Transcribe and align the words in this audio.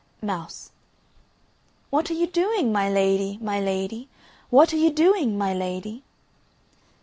MOUSE. 0.23 0.71
What 1.91 2.09
are 2.09 2.15
you 2.15 2.25
doing, 2.25 2.71
my 2.71 2.89
lady, 2.89 3.37
my 3.39 3.59
lady, 3.59 4.09
What 4.49 4.73
are 4.73 4.77
you 4.77 4.89
doing, 4.89 5.37
my 5.37 5.53
lady? 5.53 6.01